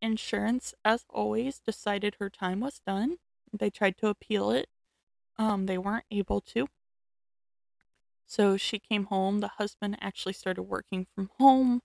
Insurance, 0.02 0.74
as 0.84 1.04
always, 1.08 1.60
decided 1.60 2.16
her 2.18 2.28
time 2.28 2.60
was 2.60 2.80
done. 2.86 3.16
They 3.52 3.70
tried 3.70 3.96
to 3.98 4.08
appeal 4.08 4.50
it, 4.50 4.68
um, 5.38 5.66
they 5.66 5.78
weren't 5.78 6.04
able 6.10 6.40
to. 6.40 6.68
So 8.26 8.56
she 8.56 8.78
came 8.78 9.04
home. 9.04 9.40
The 9.40 9.48
husband 9.58 9.96
actually 10.00 10.32
started 10.32 10.62
working 10.62 11.06
from 11.14 11.30
home 11.38 11.82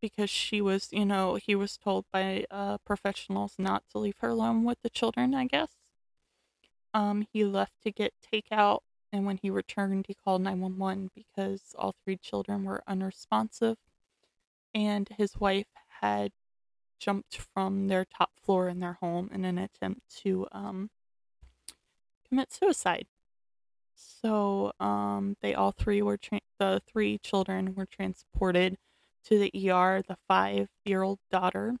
because 0.00 0.30
she 0.30 0.60
was, 0.60 0.88
you 0.92 1.04
know, 1.04 1.36
he 1.36 1.54
was 1.54 1.76
told 1.76 2.06
by 2.12 2.44
uh, 2.50 2.78
professionals 2.78 3.54
not 3.58 3.84
to 3.90 3.98
leave 3.98 4.16
her 4.18 4.30
alone 4.30 4.64
with 4.64 4.78
the 4.82 4.90
children, 4.90 5.34
I 5.34 5.46
guess. 5.46 5.70
Um, 6.94 7.26
he 7.32 7.44
left 7.44 7.74
to 7.84 7.92
get 7.92 8.12
takeout, 8.32 8.80
and 9.12 9.26
when 9.26 9.38
he 9.42 9.50
returned, 9.50 10.06
he 10.08 10.14
called 10.14 10.42
911 10.42 11.10
because 11.14 11.74
all 11.78 11.94
three 12.04 12.16
children 12.16 12.64
were 12.64 12.82
unresponsive, 12.86 13.76
and 14.74 15.08
his 15.18 15.36
wife 15.36 15.66
had 16.00 16.32
jumped 16.98 17.36
from 17.36 17.88
their 17.88 18.04
top 18.04 18.30
floor 18.42 18.68
in 18.68 18.80
their 18.80 18.94
home 18.94 19.28
in 19.32 19.44
an 19.44 19.58
attempt 19.58 20.00
to 20.22 20.46
um, 20.52 20.88
commit 22.28 22.52
suicide. 22.52 23.06
So 23.94 24.72
um, 24.80 25.36
they 25.42 25.54
all 25.54 25.72
three 25.72 26.00
were 26.00 26.16
tra- 26.16 26.40
the 26.58 26.80
three 26.86 27.18
children 27.18 27.74
were 27.74 27.86
transported 27.86 28.78
to 29.24 29.38
the 29.38 29.70
ER. 29.70 30.02
The 30.06 30.16
five 30.28 30.68
year 30.84 31.02
old 31.02 31.18
daughter 31.30 31.76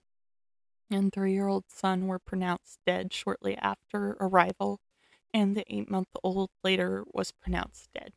and 0.90 1.12
three 1.12 1.32
year 1.32 1.48
old 1.48 1.64
son 1.68 2.06
were 2.06 2.18
pronounced 2.18 2.80
dead 2.86 3.12
shortly 3.12 3.56
after 3.56 4.16
arrival, 4.20 4.80
and 5.34 5.56
the 5.56 5.64
eight 5.68 5.90
month 5.90 6.08
old 6.22 6.50
later 6.62 7.04
was 7.12 7.32
pronounced 7.32 7.90
dead. 7.94 8.12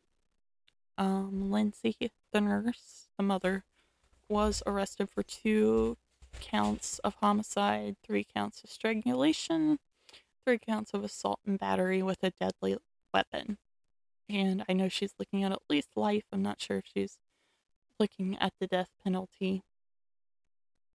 Um, 0.98 1.50
Lindsay, 1.50 1.96
the 2.32 2.40
nurse, 2.40 3.08
the 3.16 3.22
mother, 3.22 3.64
was 4.28 4.62
arrested 4.66 5.08
for 5.10 5.22
two 5.22 5.96
counts 6.40 6.98
of 7.00 7.16
homicide, 7.16 7.96
three 8.04 8.24
counts 8.24 8.62
of 8.64 8.70
strangulation, 8.70 9.78
three 10.44 10.58
counts 10.58 10.92
of 10.94 11.04
assault 11.04 11.40
and 11.46 11.58
battery 11.58 12.02
with 12.02 12.22
a 12.22 12.32
deadly 12.40 12.76
weapon. 13.12 13.58
And 14.28 14.64
I 14.68 14.72
know 14.72 14.88
she's 14.88 15.14
looking 15.18 15.44
at 15.44 15.52
at 15.52 15.62
least 15.68 15.90
life. 15.96 16.24
I'm 16.32 16.42
not 16.42 16.60
sure 16.60 16.78
if 16.78 16.84
she's 16.92 17.18
looking 17.98 18.36
at 18.38 18.52
the 18.60 18.66
death 18.66 18.90
penalty. 19.02 19.62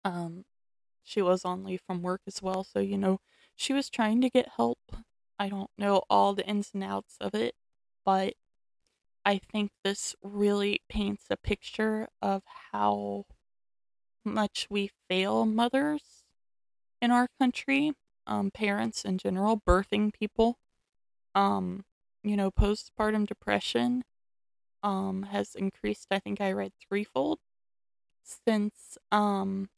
Um, 0.04 0.44
she 1.02 1.20
was 1.22 1.44
on 1.44 1.64
leave 1.64 1.80
from 1.86 2.02
work 2.02 2.22
as 2.26 2.42
well, 2.42 2.64
so 2.64 2.78
you 2.78 2.96
know, 2.96 3.20
she 3.54 3.72
was 3.72 3.90
trying 3.90 4.20
to 4.20 4.30
get 4.30 4.50
help. 4.56 4.78
I 5.38 5.48
don't 5.48 5.70
know 5.76 6.02
all 6.08 6.34
the 6.34 6.46
ins 6.46 6.70
and 6.72 6.82
outs 6.82 7.16
of 7.20 7.34
it, 7.34 7.54
but 8.04 8.34
I 9.24 9.38
think 9.38 9.72
this 9.84 10.14
really 10.22 10.82
paints 10.88 11.24
a 11.30 11.36
picture 11.36 12.08
of 12.22 12.42
how 12.72 13.26
much 14.24 14.66
we 14.70 14.90
fail 15.08 15.44
mothers 15.44 16.24
in 17.02 17.10
our 17.10 17.28
country, 17.38 17.92
um, 18.26 18.50
parents 18.50 19.04
in 19.04 19.18
general, 19.18 19.60
birthing 19.66 20.12
people. 20.12 20.58
Um, 21.34 21.84
you 22.22 22.36
know, 22.36 22.50
postpartum 22.50 23.26
depression 23.26 24.04
um, 24.82 25.24
has 25.24 25.54
increased, 25.54 26.06
I 26.10 26.18
think 26.18 26.40
I 26.40 26.52
read 26.52 26.72
threefold 26.88 27.40
since 28.22 28.98
um, 29.12 29.68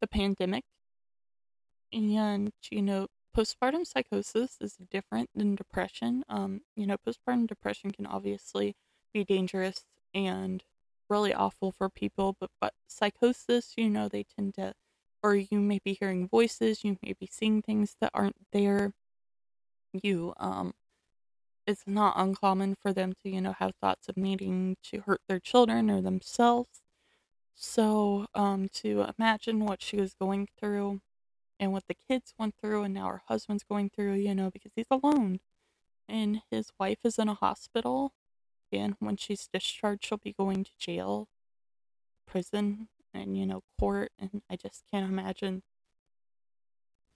the 0.00 0.06
pandemic. 0.06 0.64
And, 1.94 2.52
you 2.70 2.82
know, 2.82 3.06
postpartum 3.36 3.86
psychosis 3.86 4.56
is 4.60 4.76
different 4.90 5.30
than 5.34 5.54
depression. 5.54 6.24
Um, 6.28 6.62
you 6.74 6.86
know, 6.86 6.96
postpartum 6.96 7.46
depression 7.46 7.92
can 7.92 8.04
obviously 8.04 8.74
be 9.12 9.24
dangerous 9.24 9.84
and 10.12 10.64
really 11.08 11.32
awful 11.32 11.70
for 11.70 11.88
people, 11.88 12.36
but, 12.40 12.50
but 12.60 12.74
psychosis, 12.88 13.74
you 13.76 13.88
know, 13.88 14.08
they 14.08 14.24
tend 14.24 14.54
to, 14.54 14.74
or 15.22 15.36
you 15.36 15.60
may 15.60 15.78
be 15.84 15.94
hearing 15.94 16.26
voices, 16.26 16.82
you 16.82 16.96
may 17.02 17.12
be 17.12 17.28
seeing 17.30 17.62
things 17.62 17.96
that 18.00 18.10
aren't 18.12 18.36
there. 18.52 18.92
You, 19.92 20.34
um, 20.38 20.74
it's 21.66 21.84
not 21.86 22.14
uncommon 22.16 22.74
for 22.74 22.92
them 22.92 23.12
to, 23.22 23.30
you 23.30 23.40
know, 23.40 23.54
have 23.58 23.72
thoughts 23.80 24.08
of 24.08 24.16
needing 24.16 24.76
to 24.84 25.00
hurt 25.02 25.20
their 25.28 25.38
children 25.38 25.90
or 25.90 26.00
themselves. 26.02 26.82
So, 27.54 28.26
um, 28.34 28.68
to 28.74 29.06
imagine 29.16 29.64
what 29.64 29.80
she 29.80 29.96
was 29.96 30.14
going 30.14 30.48
through 30.58 31.00
and 31.58 31.72
what 31.72 31.84
the 31.88 31.96
kids 32.08 32.34
went 32.38 32.54
through 32.60 32.82
and 32.82 32.94
now 32.94 33.06
her 33.06 33.22
husband's 33.28 33.62
going 33.62 33.90
through, 33.90 34.14
you 34.14 34.34
know, 34.34 34.50
because 34.50 34.72
he's 34.74 34.86
alone. 34.90 35.40
And 36.08 36.42
his 36.50 36.70
wife 36.78 36.98
is 37.04 37.18
in 37.18 37.28
a 37.28 37.34
hospital. 37.34 38.12
And 38.72 38.96
when 38.98 39.16
she's 39.16 39.48
discharged, 39.52 40.04
she'll 40.04 40.18
be 40.18 40.32
going 40.32 40.64
to 40.64 40.70
jail, 40.78 41.28
prison, 42.26 42.88
and, 43.12 43.38
you 43.38 43.46
know, 43.46 43.62
court. 43.78 44.12
And 44.18 44.42
I 44.50 44.56
just 44.56 44.82
can't 44.90 45.08
imagine 45.08 45.62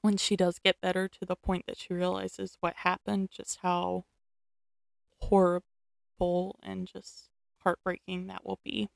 when 0.00 0.16
she 0.16 0.36
does 0.36 0.58
get 0.58 0.80
better 0.80 1.08
to 1.08 1.26
the 1.26 1.36
point 1.36 1.64
that 1.66 1.78
she 1.78 1.92
realizes 1.92 2.56
what 2.60 2.76
happened, 2.76 3.30
just 3.30 3.58
how 3.62 4.04
horrible 5.20 6.58
and 6.62 6.86
just 6.86 7.30
heartbreaking 7.64 8.28
that 8.28 8.46
will 8.46 8.60
be 8.64 8.88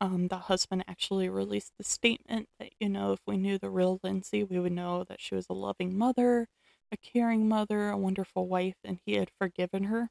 um, 0.00 0.28
the 0.28 0.38
husband 0.38 0.84
actually 0.88 1.28
released 1.28 1.72
the 1.76 1.84
statement 1.84 2.48
that, 2.58 2.70
you 2.80 2.88
know, 2.88 3.12
if 3.12 3.20
we 3.26 3.36
knew 3.36 3.58
the 3.58 3.70
real 3.70 4.00
Lindsay, 4.02 4.44
we 4.44 4.58
would 4.58 4.72
know 4.72 5.04
that 5.04 5.20
she 5.20 5.34
was 5.34 5.46
a 5.50 5.54
loving 5.54 5.96
mother, 5.96 6.48
a 6.92 6.96
caring 6.96 7.48
mother, 7.48 7.90
a 7.90 7.96
wonderful 7.98 8.48
wife, 8.48 8.76
and 8.84 9.00
he 9.04 9.14
had 9.14 9.30
forgiven 9.38 9.84
her. 9.84 10.10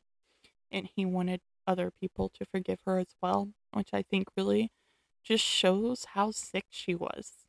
And 0.72 0.90
he 0.96 1.06
wanted 1.06 1.42
other 1.68 1.92
people 1.92 2.30
to 2.30 2.46
forgive 2.46 2.82
her 2.86 3.00
as 3.00 3.16
well, 3.22 3.54
which 3.74 3.90
I 3.94 4.04
think 4.04 4.28
really 4.38 4.72
just 5.24 5.44
shows 5.44 6.06
how 6.14 6.32
sick 6.32 6.66
she 6.70 6.96
was 6.96 7.46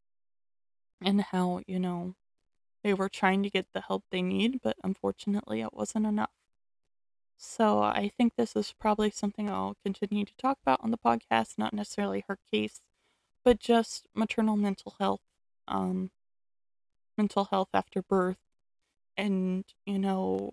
and 1.00 1.20
how, 1.22 1.61
you 1.66 1.79
know, 1.79 2.14
they 2.85 2.94
were 2.94 3.09
trying 3.11 3.42
to 3.44 3.50
get 3.50 3.66
the 3.74 3.83
help 3.83 4.05
they 4.11 4.22
need, 4.22 4.61
but 4.62 4.76
unfortunately 4.85 5.61
it 5.62 5.74
wasn't 5.74 6.07
enough. 6.07 6.31
So 7.42 7.83
I 7.83 8.11
think 8.14 8.35
this 8.37 8.55
is 8.55 8.74
probably 8.79 9.11
something 9.11 9.48
I'll 9.48 9.74
continue 9.83 10.26
to 10.26 10.37
talk 10.37 10.59
about 10.61 10.79
on 10.83 10.90
the 10.90 10.98
podcast, 10.98 11.57
not 11.57 11.72
necessarily 11.72 12.22
her 12.29 12.38
case, 12.53 12.83
but 13.42 13.59
just 13.59 14.07
maternal 14.14 14.59
mental 14.59 14.94
health, 15.00 15.22
um, 15.66 16.11
mental 17.16 17.46
health 17.46 17.70
after 17.72 18.03
birth, 18.03 18.37
and, 19.16 19.64
you 19.87 19.98
know, 19.98 20.53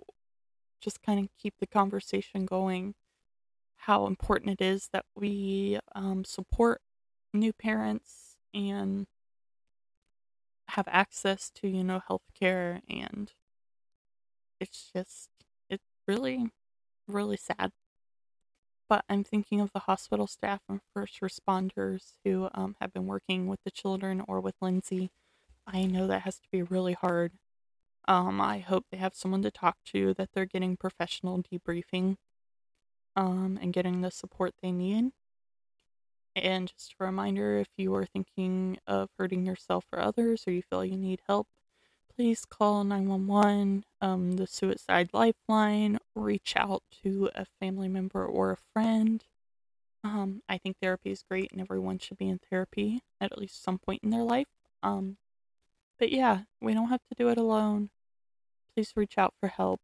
just 0.80 1.04
kind 1.04 1.19
of 1.19 1.28
keep 1.38 1.56
the 1.60 1.67
conversation 1.67 2.45
going. 2.45 2.95
How 3.76 4.08
important 4.08 4.62
it 4.62 4.63
is 4.63 4.88
that 4.93 5.06
we 5.13 5.80
um, 5.93 6.23
support 6.23 6.82
new 7.34 7.52
parents 7.52 8.38
and 8.54 9.08
have 10.69 10.88
access 10.89 11.50
to, 11.56 11.67
you 11.67 11.84
know, 11.84 12.02
healthcare, 12.10 12.80
and 12.89 13.34
it's 14.62 14.89
just, 14.93 15.30
it's 15.69 15.84
really 16.08 16.50
really 17.08 17.38
sad. 17.38 17.72
But 18.89 19.04
I'm 19.10 19.24
thinking 19.24 19.60
of 19.60 19.74
the 19.74 19.80
hospital 19.80 20.28
staff 20.28 20.62
and 20.70 20.80
first 20.93 21.20
responders 21.22 22.13
who 22.24 22.50
um, 22.54 22.76
have 22.80 22.93
been 22.93 23.06
working 23.06 23.48
with 23.48 23.60
the 23.65 23.72
children 23.72 24.24
or 24.28 24.39
with 24.39 24.56
Lindsay. 24.62 25.12
I 25.65 25.84
know 25.84 26.08
that 26.08 26.22
has 26.22 26.39
to 26.39 26.48
be 26.52 26.62
really 26.62 26.93
hard. 26.93 27.34
Um, 28.08 28.39
I 28.39 28.60
hope 28.60 28.86
they 28.89 28.98
have 28.98 29.15
someone 29.15 29.41
to 29.41 29.52
talk 29.52 29.78
to, 29.88 30.13
that 30.13 30.30
they're 30.34 30.46
getting 30.46 30.78
professional 30.78 31.43
debriefing 31.43 32.15
um, 33.17 33.60
and 33.62 33.74
getting 33.74 34.00
the 34.00 34.12
support 34.12 34.54
they 34.62 34.72
need. 34.72 35.12
And 36.36 36.72
just 36.72 36.96
a 37.00 37.04
reminder 37.04 37.58
if 37.58 37.67
you 37.78 37.93
are 37.96 38.06
thinking 38.06 38.78
of 38.88 39.10
hurting 39.17 39.46
yourself 39.46 39.86
or 39.91 40.00
others 40.00 40.43
or 40.48 40.52
you 40.52 40.62
feel 40.62 40.86
you 40.86 40.96
need 40.96 41.22
help, 41.28 41.48
please 42.17 42.45
call 42.45 42.84
911, 42.84 43.86
um, 44.01 44.38
the 44.38 44.47
suicide 44.47 45.08
lifeline, 45.13 45.99
reach 46.15 46.56
out 46.58 46.82
to 47.03 47.30
a 47.36 47.45
family 47.60 47.88
member 47.88 48.25
or 48.25 48.51
a 48.51 48.58
friend. 48.73 49.23
Um, 50.03 50.41
I 50.49 50.58
think 50.58 50.77
therapy 50.82 51.12
is 51.12 51.23
great 51.30 51.51
and 51.51 51.62
everyone 51.62 51.99
should 51.99 52.17
be 52.17 52.27
in 52.27 52.39
therapy 52.39 53.03
at 53.21 53.38
least 53.38 53.63
some 53.63 53.77
point 53.77 54.03
in 54.03 54.10
their 54.10 54.23
life. 54.23 54.47
Um, 54.82 55.17
but 55.99 56.12
yeah, 56.12 56.41
we 56.60 56.73
don't 56.73 56.89
have 56.89 57.06
to 57.08 57.15
do 57.15 57.30
it 57.30 57.38
alone. 57.38 57.91
Please 58.73 58.93
reach 58.95 59.19
out 59.19 59.36
for 59.39 59.49
help. 59.49 59.82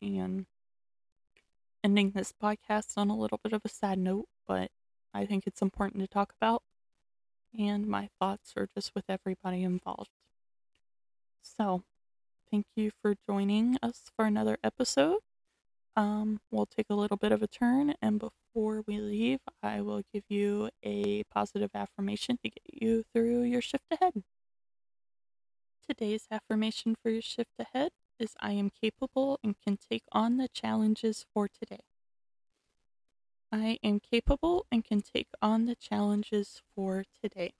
And 0.00 0.46
ending 1.84 2.12
this 2.12 2.32
podcast 2.32 2.96
on 2.96 3.10
a 3.10 3.16
little 3.16 3.40
bit 3.42 3.52
of 3.52 3.60
a 3.66 3.68
sad 3.68 3.98
note, 3.98 4.28
but 4.46 4.70
I 5.12 5.26
think 5.26 5.46
it's 5.46 5.60
important 5.60 6.02
to 6.02 6.08
talk 6.08 6.32
about. 6.40 6.62
And 7.58 7.86
my 7.86 8.08
thoughts 8.18 8.54
are 8.56 8.68
just 8.74 8.94
with 8.94 9.04
everybody 9.10 9.62
involved. 9.62 10.10
So, 11.42 11.82
thank 12.50 12.66
you 12.76 12.90
for 13.02 13.14
joining 13.28 13.76
us 13.82 14.10
for 14.16 14.26
another 14.26 14.58
episode. 14.64 15.20
Um, 15.96 16.40
we'll 16.50 16.66
take 16.66 16.86
a 16.90 16.94
little 16.94 17.16
bit 17.16 17.32
of 17.32 17.42
a 17.42 17.48
turn, 17.48 17.94
and 18.02 18.20
before 18.20 18.82
we 18.86 18.98
leave, 18.98 19.40
I 19.62 19.80
will 19.80 20.02
give 20.12 20.24
you 20.28 20.70
a 20.82 21.24
positive 21.24 21.70
affirmation 21.74 22.38
to 22.44 22.50
get 22.50 22.62
you 22.72 23.04
through 23.12 23.42
your 23.42 23.62
shift 23.62 23.86
ahead. 23.90 24.24
Today's 25.88 26.26
affirmation 26.30 26.94
for 27.02 27.10
your 27.10 27.22
shift 27.22 27.52
ahead 27.58 27.92
is 28.18 28.34
I 28.40 28.52
am 28.52 28.70
capable 28.70 29.40
and 29.42 29.56
can 29.60 29.76
take 29.76 30.04
on 30.12 30.36
the 30.36 30.48
challenges 30.48 31.26
for 31.34 31.48
today. 31.48 31.80
I 33.50 33.78
am 33.82 34.00
capable 34.00 34.66
and 34.70 34.84
can 34.84 35.00
take 35.00 35.28
on 35.40 35.64
the 35.64 35.74
challenges 35.74 36.62
for 36.74 37.04
today. 37.22 37.54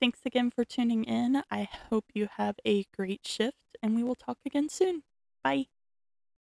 Thanks 0.00 0.20
again 0.24 0.50
for 0.50 0.64
tuning 0.64 1.04
in. 1.04 1.42
I 1.50 1.68
hope 1.90 2.06
you 2.14 2.28
have 2.36 2.56
a 2.64 2.84
great 2.96 3.26
shift, 3.26 3.76
and 3.82 3.94
we 3.94 4.02
will 4.02 4.14
talk 4.14 4.38
again 4.46 4.68
soon. 4.68 5.02
Bye. 5.42 5.66